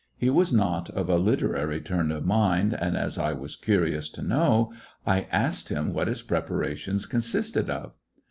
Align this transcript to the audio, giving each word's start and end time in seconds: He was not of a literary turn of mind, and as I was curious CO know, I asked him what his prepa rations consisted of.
He 0.17 0.31
was 0.31 0.51
not 0.51 0.89
of 0.89 1.11
a 1.11 1.17
literary 1.19 1.79
turn 1.79 2.11
of 2.11 2.25
mind, 2.25 2.73
and 2.73 2.97
as 2.97 3.19
I 3.19 3.33
was 3.33 3.55
curious 3.55 4.09
CO 4.09 4.23
know, 4.23 4.73
I 5.05 5.27
asked 5.31 5.69
him 5.69 5.93
what 5.93 6.07
his 6.07 6.23
prepa 6.23 6.57
rations 6.59 7.05
consisted 7.07 7.69
of. 7.69 7.93